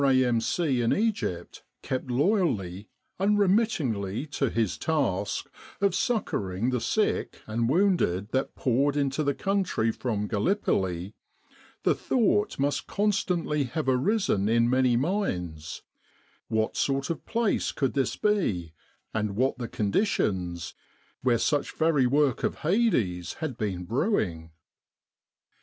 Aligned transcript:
A.M.C. 0.03 0.81
in 0.81 0.95
Egypt 0.95 1.63
kept 1.83 2.09
loyally, 2.09 2.89
unremittingly 3.19 4.25
to 4.25 4.49
his 4.49 4.75
task 4.75 5.47
of 5.79 5.93
succouring 5.93 6.71
the 6.71 6.81
sick 6.81 7.39
and 7.45 7.69
wounded 7.69 8.31
that 8.31 8.55
poured 8.55 8.97
into 8.97 9.21
the 9.23 9.35
country 9.35 9.91
from 9.91 10.25
Gallipoli, 10.27 11.13
the 11.83 11.93
thought 11.93 12.57
must 12.57 12.87
constantly 12.87 13.65
have 13.65 13.87
arisen 13.87 14.49
in 14.49 14.67
many 14.67 14.97
minds: 14.97 15.83
what 16.47 16.75
sort 16.75 17.11
of 17.11 17.23
place 17.27 17.71
could 17.71 17.93
this 17.93 18.15
be, 18.15 18.73
and 19.13 19.35
what 19.35 19.59
the 19.59 19.67
conditions, 19.67 20.73
where 21.21 21.37
such 21.37 21.73
very 21.75 22.07
work 22.07 22.43
of 22.43 22.55
Hades 22.65 23.33
had 23.33 23.55
been 23.55 23.83
brewing 23.83 24.49